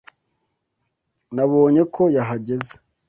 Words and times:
Nabonye 1.35 1.81
ko 1.95 2.03
yahagaze. 2.15 2.73